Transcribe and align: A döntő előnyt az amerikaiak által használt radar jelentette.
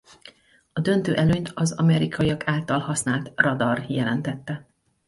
A 0.73 0.79
döntő 0.81 1.15
előnyt 1.15 1.51
az 1.53 1.71
amerikaiak 1.71 2.47
által 2.47 2.79
használt 2.79 3.31
radar 3.35 3.85
jelentette. 3.89 4.67